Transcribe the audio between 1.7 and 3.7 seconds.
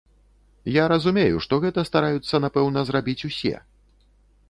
стараюцца напэўна, зрабіць усе.